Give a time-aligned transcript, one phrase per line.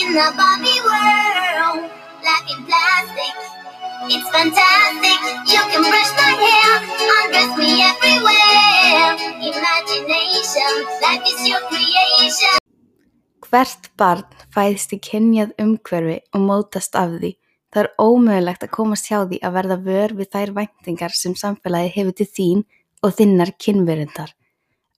[0.00, 1.86] in the Barbie world,
[2.26, 3.34] life in plastic.
[4.10, 5.18] It's fantastic.
[5.46, 6.72] You can brush my hair,
[7.18, 9.10] undress me everywhere.
[9.38, 12.58] Imagination, life is your creation.
[13.46, 17.36] Hvert barn fæðist í kynjað umhverfi og mótast af því.
[17.70, 21.94] Það er ómögulegt að komast hjá því að verða vör við þær væntingar sem samfélagi
[21.94, 22.64] hefur til þín
[23.04, 24.34] og þinnar kynverundar.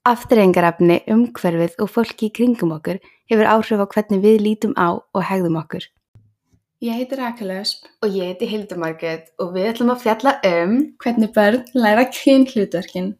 [0.06, 5.22] Afturrengarefni, umhverfið og fólki í kringum okkur hefur áhrif á hvernig við lítum á og
[5.26, 5.82] hegðum okkur.
[6.78, 10.76] Ég heiti Rakel Ösp Og ég heiti Hildur Margrét og við ætlum að fjalla um
[11.02, 13.10] hvernig börn læra kynhlutverkin.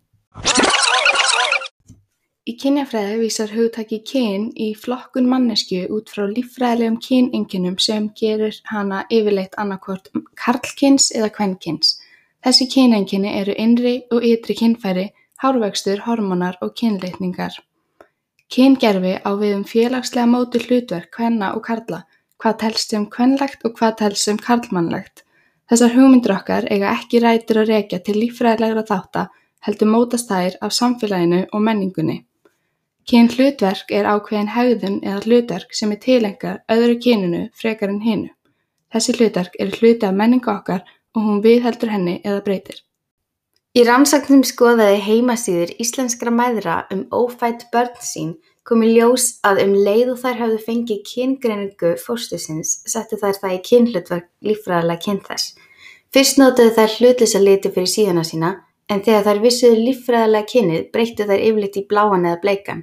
[2.47, 9.03] Í kynjafræði vísar hugtaki kyn í flokkun mannesku út frá líffræðilegum kyneinkennum sem gerir hana
[9.11, 11.97] yfirleitt annarkvort karlkyns eða kvenkyns.
[12.47, 15.11] Þessi kyneinkenni eru innri og ytri kynfæri,
[15.43, 17.55] hárvöxtur, hormonar og kynleitningar.
[18.53, 22.05] Kyngerfi á við um félagslega móti hlutverk kvenna og karla,
[22.39, 25.25] hvað telst sem kvenlegt og hvað telst sem karlmannlegt.
[25.67, 29.27] Þessar hugmyndir okkar eiga ekki rætur að rekja til líffræðilegra þátta
[29.67, 32.21] heldur mótast þær af samfélaginu og menningunni.
[33.11, 38.31] Kynhlutverk er ákveðin hegðun eða hlutverk sem er tilengar öðru kyninu frekar en hinu.
[38.95, 42.86] Þessi hlutverk eru hluti af menningu okkar og hún viðheldur henni eða breytir.
[43.77, 48.31] Í rannsóknum skoðaði heimasíður íslenskra mæðra um ófætt börn sín
[48.65, 53.57] kom í ljós að um leið og þær hafðu fengið kyngreiningu fóstusins settu þær það
[53.57, 55.51] í kynhlutverk líffræðilega kyn þess.
[56.09, 58.53] Fyrst notuðu þær hlutlisa liti fyrir síðana sína
[58.89, 62.81] en þegar þær vissuðu líffræðilega kynið breyttu þær yfirleitt í bláan eða bleikan.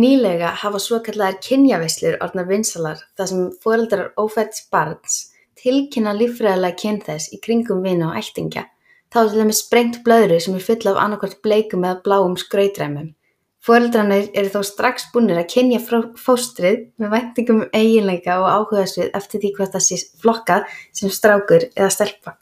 [0.00, 5.20] Nýlega hafa svokallaðar kynjaveislur orðnar vinsalar þar sem foreldrar ófætts barns
[5.60, 8.64] tilkynna líffræðilega kyn þess í kringum vini og ættingja.
[9.12, 13.12] Þá er til dæmis sprengt blöðru sem er full af annarkvort bleikum eða bláum skrautræmum.
[13.66, 15.80] Foreldrarnir eru þó strax búinir að kynja
[16.22, 21.66] fóstrið með væntingum um eiginleika og áhugasvið eftir því hvað það sé flokkað sem strákur
[21.72, 22.36] eða stelpa.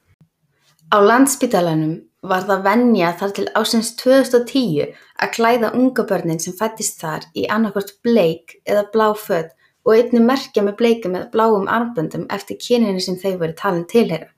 [0.93, 1.95] Á landspítalanum
[2.29, 4.93] var það venja þar til ásins 2010
[5.25, 10.25] að klæða unga börnin sem fættist þar í annarkvort bleik eða blá föt og einnig
[10.29, 14.29] merkja með bleikum eða bláum armböndum eftir kyninu sem þau voru talin tilheyra.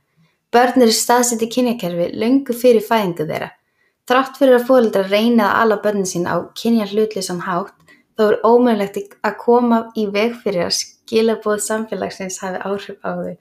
[0.55, 3.51] Börn eru staðsett í kynjakerfi löngu fyrir fæðingu þeirra.
[4.07, 7.75] Þrátt fyrir að fóreldrar reyna að ala börnin sín á kynja hlutleysan hátt,
[8.15, 13.37] þá er ómögulegt að koma í veg fyrir að skilaboð samfélagsins hafi áhrif á þau.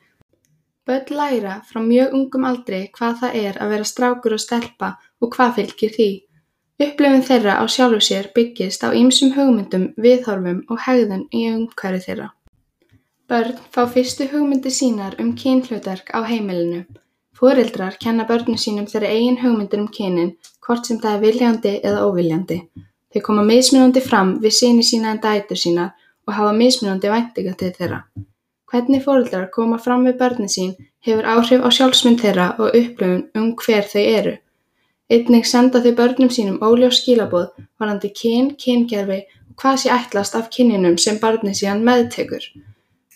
[0.86, 5.32] Börn læra frá mjög ungum aldri hvað það er að vera strákur og stelpa og
[5.34, 6.10] hvað fylgir því.
[6.76, 12.34] Upplifun þeirra á sjálfu sér byggist á ýmsum hugmyndum, viðhorfum og hegðun í umhverfi þeirra.
[13.30, 16.82] Börn fá fyrstu hugmyndir sínar um kynhlutverk á heimilinu.
[17.34, 22.04] Foreldrar kenna börnum sínum þeirra eigin hugmyndir um kynin, hvort sem það er viljandi eða
[22.06, 22.58] óviljandi.
[23.14, 25.86] Þau koma mismunandi fram við syni sína en dætur sína
[26.28, 28.00] og hafa mismunandi væntinga til þeirra.
[28.70, 30.76] Hvernig foreldrar koma fram við börnin sín
[31.08, 34.36] hefur áhrif á sjálfsmynd þeirra og upplifun um hver þau eru.
[35.10, 37.50] Einnig senda þau börnum sínum óljós skilaboð
[37.82, 39.20] varandi kyn, kyngerfi
[39.50, 42.50] og hvað sé ætlast af kyninum sem barnið síðan meðtekur.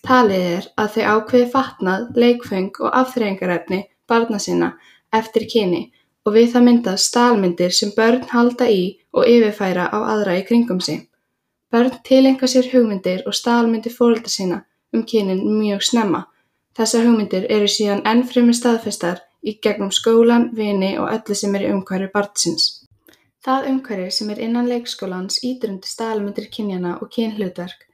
[0.05, 4.73] Talið er að þau ákveði fatnað, leikfeng og afþreyingarefni barna sinna
[5.19, 5.81] eftir kyni
[6.25, 8.83] og við það myndast stálmyndir sem börn halda í
[9.15, 11.07] og yfirfæra á aðra í kringum sig.
[11.71, 16.25] Börn tilenga sér hugmyndir og stálmyndir fórelda sína um kynin mjög snemma.
[16.77, 21.73] Þessar hugmyndir eru síðan ennfremur staðfestar í gegnum skólan, vini og öllu sem er í
[21.73, 22.65] umhverfi barnsins.
[23.45, 27.85] Það umhverfi sem er innan leikskólans ítur undir staðalmyndir kynjana og kynhlutverk.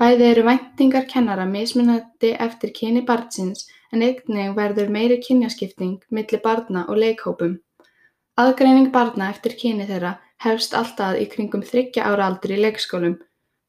[0.00, 6.86] Bæði eru væntingar kennara mismunandi eftir kyni barnsins en einnig verður meiri kynjaskipting milli barna
[6.88, 7.58] og leikhópum.
[8.40, 13.18] Aðgreining barna eftir kyni þeirra hefst alltaf í kringum þryggja ára aldur í leikskólum.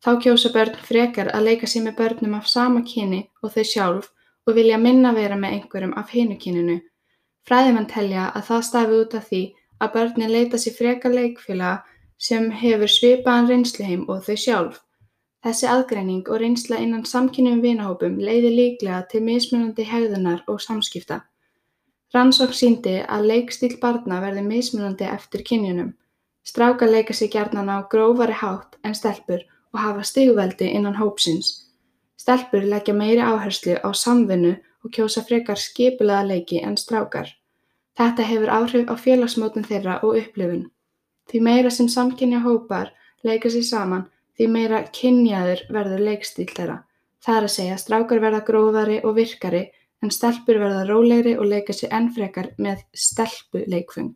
[0.04, 4.08] Þá kjósa börn frekar að leika sér með börnum af sama kyni og þau sjálf
[4.48, 6.78] og vilja minna vera með einhverjum af hinu kyninu.
[7.44, 9.42] Fræðimenn telja að það stafi út af því
[9.84, 11.84] að börnin leita sér frekar leikfélaga
[12.30, 14.80] sem hefur svipaðan reynsluheim og þau sjálf.
[15.42, 21.24] Þessi aðgreining og reynsla innan samkynjum vinahópum leiðir líklega til mismunandi hegðunar og samskipta.
[22.14, 25.96] Rannsókn síndi að leikstíl barna verði mismunandi eftir kynjunum.
[26.46, 29.42] Strákar leika sér gjarnan á grófari hátt en stelpur
[29.74, 31.50] og hafa stigveldi innan hópsins.
[32.22, 34.54] Stelpur leggja meiri áherslu á samvinnu
[34.84, 37.34] og kjósa frekar skipulega leiki en strákar.
[37.98, 40.68] Þetta hefur áhrif á félagsmótun þeirra og upplifun.
[41.30, 42.94] Því meira sem samkynja hópar
[43.24, 46.82] leika sér saman, því meira kynjaður verður leikstíl þeirra.
[47.22, 49.64] Það er að segja strákar verða gróðari og virkari
[50.02, 54.16] en stelpur verða rólegri og leika sér enn frekar með stelpu leikfung.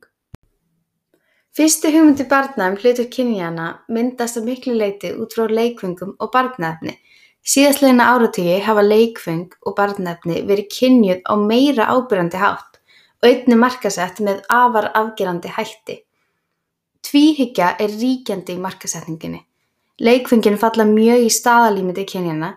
[1.56, 6.98] Fyrstu hugmyndir barna um hlutur kynjana myndast að miklu leyti út frá leikfengum og barnaefni.
[7.46, 12.80] Síðastlegina áratugi hafa leikfeng og barnefni verið kynjuð á meira ábyrjandi hátt
[13.22, 16.00] og einnig markasett með afar afgerandi hætti.
[17.06, 19.46] Tvíhyggja er ríkjandi í markasetningunni.
[20.00, 22.50] Leikfengin falla mjög í staðalímyndi kynjana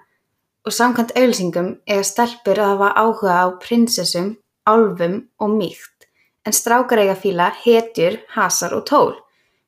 [0.66, 4.32] og samkvæmt auðlýsingum eiga stelpur að hafa áhuga á prinsessum,
[4.66, 6.08] álfum og mýkt,
[6.42, 9.14] en strákar eiga fíla hetjur, hasar og tól.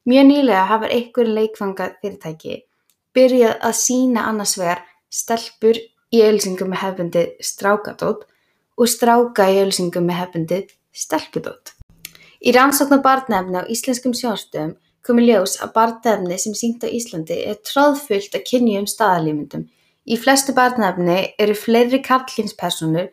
[0.03, 2.65] Mjög nýlega hafa einhver leikfanga fyrirtæki
[3.15, 5.79] byrjað að sína annars vegar stelpur
[6.11, 8.27] í auðlýsingum með hefbundið strákadót
[8.79, 11.75] og stráka í auðlýsingum með hefbundið stelpudót.
[12.41, 14.77] Í rannsókn á barnefni á íslenskum sjónstöðum
[15.07, 19.67] komi ljós að barnefni sem sýnt á Íslandi er tróðfullt að kynja um staðalímyndum.
[20.11, 23.11] Í flestu barnefni eru fleiri karlkynspersonur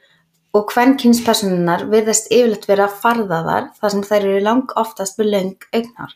[0.57, 6.15] og kvenkynspersonunar virðast yfirleitt vera farðaðar þar sem þær eru lang oftast með löng augnar.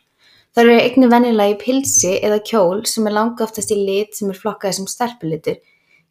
[0.52, 4.32] Þær eru einnig venjulega í pilsi eða kjól sem er lang oftast í lit sem
[4.32, 5.60] er flokkaði sem stelpulitur.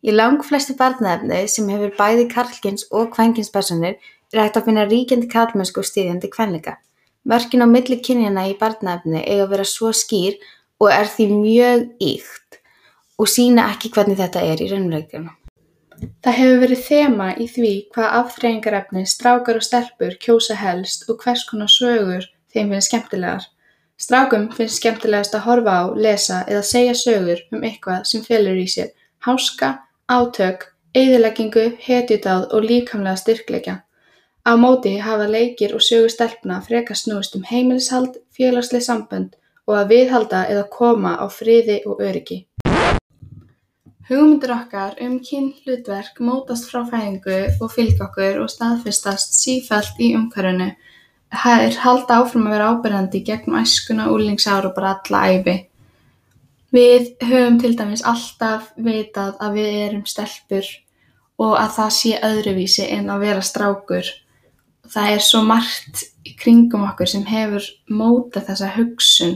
[0.02, 5.30] Í lang flestu barnefni sem hefur bæði karlkyns og kvenkynspersonur er hægt að finna ríkjandi
[5.30, 6.80] karlmennsku og styðjandi kvenleika.
[7.28, 10.40] Mörkin á milli kynjana í barnaefni eiga að vera svo skýr
[10.82, 12.58] og er því mjög íkt
[13.22, 15.38] og sína ekki hvernig þetta er í raunveruleikanum.
[16.26, 21.44] Það hefur verið þema í því hvað afþreyingarefni strákar og stelpur kjósa helst og hvers
[21.50, 23.46] konar sögur þeim finnst skemmtilegar.
[24.02, 28.66] Strákum finnst skemmtilegast að horfa á, lesa eða segja sögur um eitthvað sem felur í
[28.66, 28.90] sér
[29.22, 29.70] háska,
[30.10, 30.66] átök,
[30.98, 33.76] eyðileggingu, hetjudáð og líkamlega styrkleika.
[34.42, 39.36] Á móti hafa leikir og sögur stelpna frekar snúist um heimilishald, félagsleg sambönd
[39.70, 42.40] og að viðhalda eða koma á friði og öryggi.
[44.10, 50.72] Hugmyndir okkar um kynhlutverk mótast frá fæðingu og fylgja okkur og staðfestast sífellt í umhverfinu.
[51.32, 55.56] Þær halda áfram að vera ábyrjandi gegnum æskuna, úlingsára og bara alla æfi.
[56.74, 60.66] Við höfum til dæmis alltaf vitað að við erum stelpur
[61.38, 64.12] og að það sé öðruvísi en að vera strákur.
[64.89, 69.36] Það er svo margt í kringum okkur sem hefur mótað þessa hugsun.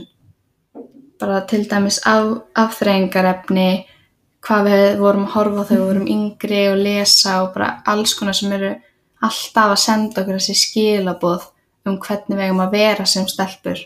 [1.20, 3.86] Bara til dæmis af, afþreyingarefni,
[4.44, 8.36] hvað við vorum að horfa þegar við vorum yngri og lesa og bara alls konar
[8.36, 8.74] sem eru
[9.24, 11.46] alltaf að senda okkur þessi skilaboð
[11.86, 13.80] um hvernig við eigum að vera sem stelpur.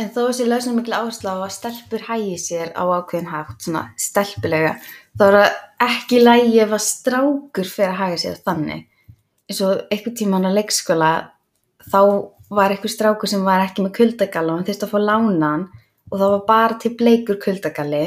[0.00, 3.82] En þó þessi lausnum miklu áherslu á að stelpur hægi sér á ákveðin hátt, svona
[4.00, 4.72] stelpulega,
[5.18, 8.86] þá er það ekki lægi ef að strákur fyrir að hæga sér þannig.
[9.50, 11.12] Eins og einhvern tíman á leikskóla,
[11.90, 12.00] þá
[12.52, 15.68] var einhver strákur sem var ekki með kuldagalla og hann þurfti að fá lánan
[16.12, 18.02] og það var bara til bleikur kuldagalli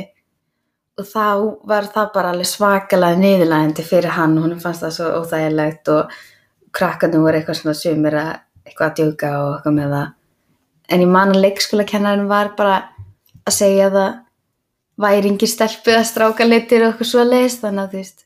[0.95, 1.27] og þá
[1.67, 6.13] var það bara alveg svakalega niðurlægandi fyrir hann og hún fannst það svo óþægilegt og
[6.75, 8.31] krakkarnir voru eitthvað svona sumir að
[8.65, 10.13] eitthvað að djóka og eitthvað með það
[10.93, 12.77] en ég man að leikskólakennarinn var bara
[13.45, 14.13] að segja að það
[15.01, 18.25] væri yngir stelpu að stráka litir og eitthvað svo leiðist þannig að þú veist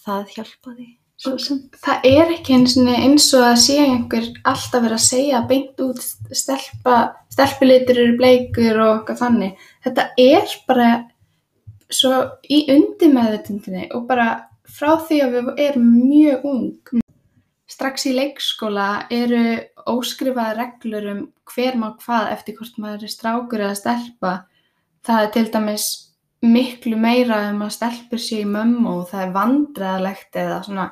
[0.00, 0.88] það hjálpaði
[1.20, 2.76] svo sem Það er ekki eins
[3.36, 6.00] og, að sé einhver alltaf verið að segja beint út
[6.32, 6.96] stelpa,
[7.32, 9.66] stelpulitur eru bleikur og eitthvað þannig.
[9.84, 10.88] Þetta er bara
[11.90, 12.14] svo
[12.48, 14.28] í undirmeðutundinni og bara
[14.70, 16.94] frá því að við erum mjög ung.
[17.70, 19.44] Strax í leikskóla eru
[19.90, 21.20] óskrifaða reglur um
[21.50, 24.34] hver má hvað eftir hvort maður er strákur eða stelpa.
[25.06, 25.86] Það er til dæmis
[26.44, 30.86] miklu meira um að stelpur séu í mömmu og það er vandræðalegt eða svona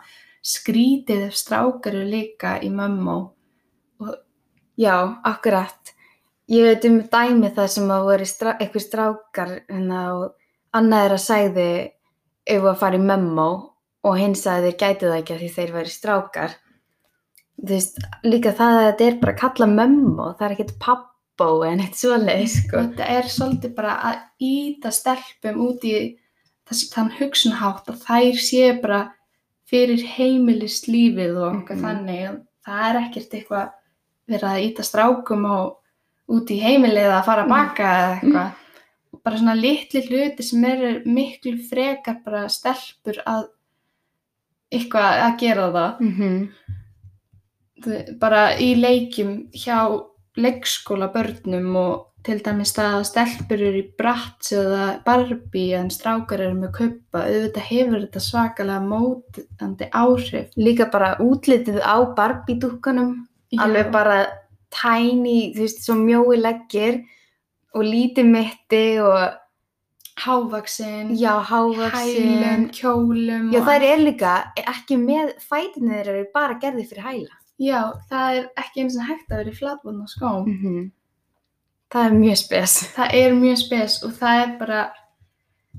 [0.45, 3.19] skrítið ef strákar eru líka í mömmu.
[4.79, 5.95] Já, akkurat.
[6.49, 11.17] Ég veit um dæmi það sem að voru strá, eitthvað strákar hérna, og annað er
[11.17, 11.67] að sæði
[12.49, 13.49] ef að fara í mömmu
[14.09, 16.57] og hinn sagði þeir gæti það ekki af því þeir væri strákar.
[17.59, 20.77] Þú veist, líka það að þetta er bara að kalla mömmu, það er ekkert
[21.39, 22.83] pappó en eitt svoleið, sko.
[22.83, 25.95] Þetta er svolítið bara að íta stelpum út í
[26.69, 29.01] þess, þann hugsunhátt að þær séu bara
[29.69, 31.85] fyrir heimilislífið og eitthvað Mhm.
[31.85, 32.41] þannig.
[32.67, 33.71] Það er ekkert eitthvað
[34.29, 35.77] verið að íta strákum og
[36.29, 38.53] út í heimilið að fara að baka eða eitthvað.
[39.25, 43.49] Bara svona litli hluti sem eru miklu frekar bara stelpur að
[44.73, 46.01] eitthvað að gera það.
[46.01, 46.49] Mm -hmm.
[48.19, 50.05] Bara í leikjum hjá
[50.39, 56.43] leikskóla börnum og til dæmis það að stelpur eru í Bratz eða Barbie en strákar
[56.45, 63.15] eru með kuppa auðvitað hefur þetta svakalega mótandi áhrif Líka bara útlitið á Barbie-dúkkanum,
[63.63, 64.19] alveg bara
[64.75, 67.03] tiny, þú veist, svo mjói leggir
[67.77, 69.39] og lítið mitti og
[70.19, 72.43] hávaksin, já, hávaksin.
[72.43, 74.33] hælum, kjólum Já, þær er líka
[74.67, 77.38] ekki með fætinni þeirra eru bara gerði fyrir hæla.
[77.59, 80.91] Já, það er ekki eins og hægt að vera í flatbúna skóm Mm -hmm.
[81.91, 82.73] Það er mjög spes.
[82.97, 84.91] það er mjög spes og það er bara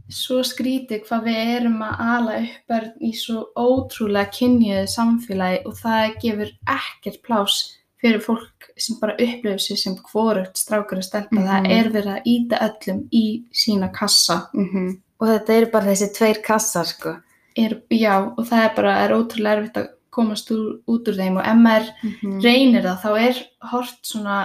[0.10, 5.74] svo skrítið hvað við erum að ala upp börn í svo ótrúlega kynniðu samfélagi og
[5.78, 11.36] það gefur ekkert plás fyrir fólk sem bara upplifir sig sem hvorugt strákur að stelpa.
[11.36, 11.72] Það Mhm.
[11.72, 14.48] er verið að íta öllum í sína kassa.
[14.54, 17.18] Mm Og þetta eru bara þessi tveir kassar, sko.
[17.58, 21.38] Er, já, og það er bara er ótrúlega erfitt að komast úr, út úr þeim
[21.40, 24.38] og ef maður Mm reynir það þá er hort svona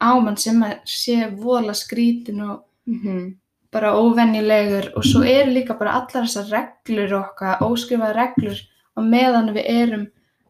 [0.00, 3.34] ámann sem að sé vola skrítin og -hmm.
[3.72, 8.58] bara óvenjulegur og svo eru líka bara allar þessar reglur okkar, óskrifaða reglur
[8.96, 10.06] og meðan við erum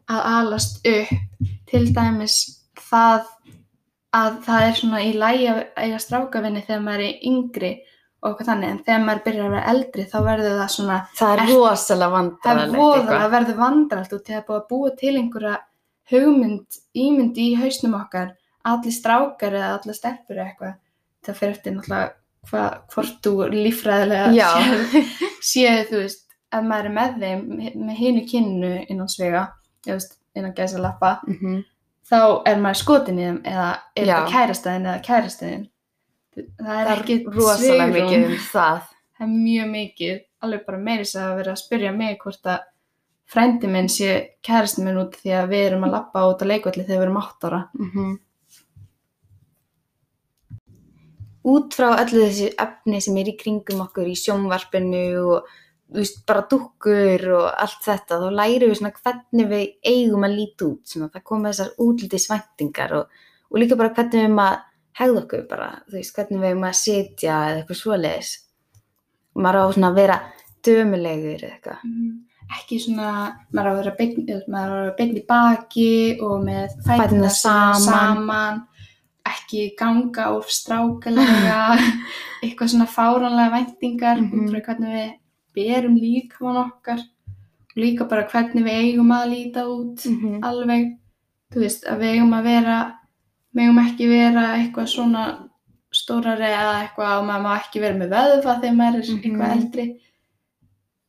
[0.09, 1.11] að alast upp.
[1.71, 3.21] Til dæmis það
[4.11, 7.71] að það er svona í lægi að eiga strákavinni þegar maður er yngri
[8.21, 11.31] og eitthvað þannig en þegar maður byrjar að vera eldri þá verður það svona Það
[11.33, 15.15] er rosalega það vandrarlegt voðalega að verður vandralt og til að búið að búa til
[15.17, 15.55] einhverja
[16.11, 18.33] hugmynd, ímynd í hausnum okkar
[18.67, 20.75] allir strákar eða allir stelpur eða eitthvað
[21.25, 22.11] það fyrir eftir náttúrulega
[22.51, 23.33] hva, hvort þú
[24.35, 25.09] séð,
[25.51, 27.43] séð þú veist ef maður er með þeim
[27.87, 29.47] með hinu kynnu innan svega
[29.87, 31.63] veist, innan gæsa lappa Mm -hmm.
[32.09, 35.67] þá er maður skotin í þeim eða er þetta kærastæðin eða kærastæðin
[36.35, 37.95] það er ekki rosalega svigrúm.
[37.95, 38.81] mikið um það.
[39.17, 42.67] það er mjög mikið, alveg bara meiri þess að vera að spyrja mig hvort að
[43.31, 44.11] frændi minn sé
[44.43, 47.23] kærasti minn út því að við erum að lappa út á leikvalli þegar við erum
[47.23, 47.63] átt ára.
[47.79, 48.19] Mm
[51.41, 55.47] Út frá öllu þessi efni sem er í kringum okkur í sjónvarpinu og
[55.95, 60.67] veist, bara dúkkur og allt þetta, þá lærum við svona hvernig við eigum að líta
[60.67, 64.59] út, svona það koma þessar útlítið svæntingar og, og líka bara hvernig við að
[64.99, 68.31] hegða okkur bara, þú veist, hvernig við eigum að sitja eða eitthvað svoleiðis.
[69.35, 70.17] Og maður á svona að vera
[70.67, 71.85] dömulegur eða eitthvað.
[72.51, 73.11] Ekki svona,
[73.55, 73.95] maður á að vera
[74.81, 77.81] vera beinn í baki og með fætina saman.
[77.85, 78.61] saman,
[79.31, 81.77] ekki ganga of strákalega,
[82.43, 84.31] eitthvað svona fáránlega væntingar Mhm.
[84.33, 85.13] út frá hvernig við
[85.55, 86.99] berum líkamann okkar
[87.71, 89.99] og líka bara hvernig við eigum að líta út.
[90.19, 90.39] -hmm.
[90.43, 90.97] alveg,
[91.53, 92.77] þú veist, að við eigum að vera,
[93.55, 95.23] við eigum ekki vera eitthvað svona
[95.91, 99.23] stórari eða eitthvað og maður má ekki vera með vöðva þegar maður er Mhm.
[99.25, 99.85] eitthvað eldri.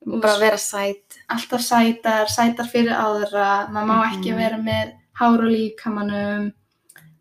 [0.05, 1.19] Bara vera sæt.
[1.31, 4.37] alltaf sætar, sætar fyrir aðra, maður má ekki Mhm.
[4.37, 6.53] vera með hár og líkamannum,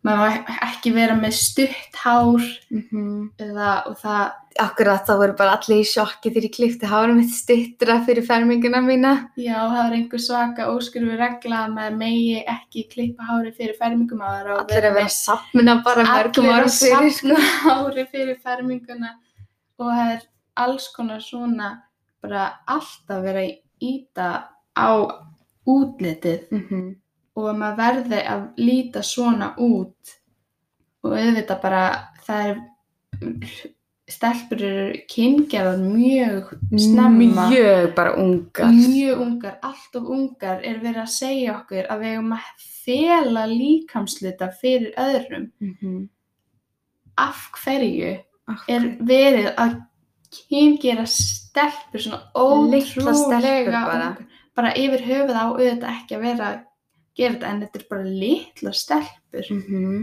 [0.04, 5.32] maður má ek- ekki vera með stutt hár Mm eða, og það, Akkurat þá voru
[5.38, 9.12] bara allir í sjokki þegar ég klifti hárum mitt stittra fyrir ferminguna mína.
[9.38, 14.20] já, það er einhver svaka óskurfi regla að maður megi ekki klippa hári fyrir fermingum
[14.20, 17.12] ára og Allir að vera að safna bara mörgum allir árum að fyrir.
[17.16, 17.34] sko.
[17.68, 19.14] hári fyrir ferminguna
[19.78, 20.22] og það er
[20.56, 21.70] alls konar svona
[22.22, 24.28] bara alltaf vera að íta
[24.76, 24.90] á
[25.66, 26.96] útlitið Mm -hmm.
[27.36, 30.16] Og að maður verði að líta svona út
[31.02, 31.84] og auðvitað bara
[32.26, 32.58] það er
[34.12, 38.66] stelpur eru kyngerðar mjög snemma Mjög bara ungar.
[38.72, 43.46] mjög ungar, allt of ungar er verið að segja okkur að við eigum að fela
[43.46, 46.08] líkamsluta fyrir öðrum Mm -hmm.
[47.16, 48.18] af hverju
[48.68, 49.80] er verið að
[50.48, 54.16] kyngera stelpur svona ótrúlega bara.
[54.56, 56.64] bara yfir höfuð á auðvitað ekki að vera
[57.16, 60.00] gera þetta en þetta er bara litla stelpur Mm -hmm.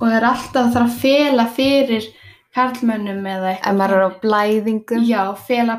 [0.00, 2.08] og það er alltaf að þarf að fela fyrir
[2.54, 5.04] karlmönnum eða Ef maður er á blæðingum.
[5.06, 5.76] Já, fela,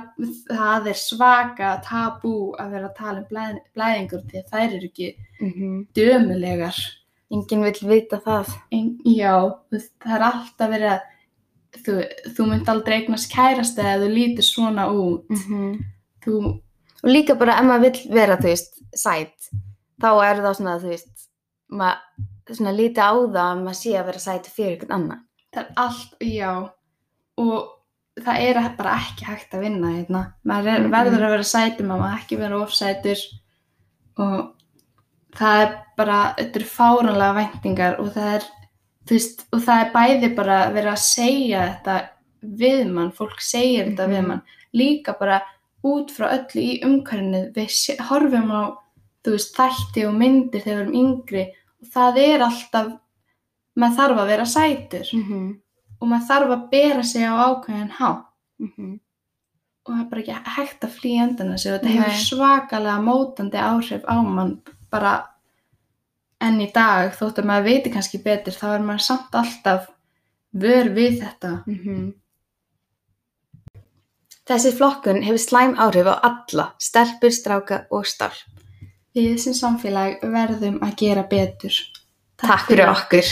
[0.49, 4.89] það er svaka tabú að vera að tala um blæð, blæðingur því að þær eru
[4.91, 5.87] ekki Mm -hmm.
[5.95, 6.75] dömulegar.
[7.31, 8.47] Enginn vill vita það.
[8.71, 11.01] En, já, það er alltaf verið að
[11.85, 11.93] þú,
[12.35, 15.29] þú mynd aldrei eignast kærasta eða þú lítur svona út.
[15.29, 15.83] Mm -hmm.
[16.25, 16.61] Þú,
[17.03, 19.49] Og líka bara ef maður vill vera, þú veist, sæt,
[20.01, 21.25] þá er það svona, þú veist,
[21.71, 25.25] maður svona lítið á það að maður sé að vera sæt fyrir einhvern annan.
[25.53, 26.51] það er allt, já,
[27.37, 27.69] og
[28.19, 30.33] það er bara ekki hægt að vinna hérna.
[30.45, 30.91] Maður er, Mhm.
[30.91, 33.17] verður að vera sætur, maður má ekki vera ofsætur
[34.17, 34.53] og
[35.35, 38.43] það er bara, þetta eru fáránlega væntingar og það er,
[39.05, 42.09] þú veist, og það er bæði bara að vera að segja þetta
[42.43, 44.27] við mann, fólk segir þetta við Mhm.
[44.27, 44.41] mann,
[44.73, 45.41] líka bara
[45.83, 48.77] út frá öllu í umhverfinu, við horfum á,
[49.25, 51.43] þú veist, þætti og myndir þegar við erum yngri
[51.81, 52.91] og það er alltaf,
[53.75, 55.59] maður þarf að vera sætur Mm -hmm.
[56.01, 58.11] og maður þarf að bera sig á ákveðin há
[58.59, 58.99] Mm -hmm.
[59.85, 62.23] og það er bara ekki hægt að flýja undan þessu og þetta hefur Nei.
[62.29, 64.61] svakalega mótandi áhrif á mann
[64.91, 65.27] bara
[66.41, 69.87] enn í dag þótt að maður veiti kannski betur þá er maður samt alltaf
[70.53, 72.13] vör við þetta Mhm.
[74.49, 78.33] Þessi flokkun hefur slæm áhrif á alla, stelpur, stráka og stálp.
[79.27, 81.75] Við sem samfélag verðum að gera betur
[82.39, 83.29] Takk fyrir okkur.